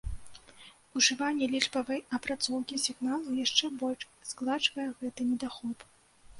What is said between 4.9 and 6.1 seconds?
гэты недахоп.